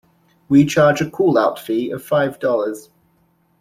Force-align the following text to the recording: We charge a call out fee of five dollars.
We 0.49 0.65
charge 0.65 0.99
a 1.01 1.09
call 1.11 1.37
out 1.37 1.59
fee 1.59 1.91
of 1.91 2.03
five 2.03 2.39
dollars. 2.39 2.89